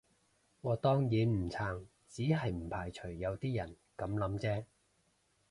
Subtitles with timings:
[0.61, 4.63] 我當然唔撐，只係唔排除有啲人噉諗啫